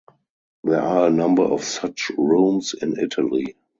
[0.63, 3.55] There are a number of such rooms in Italy.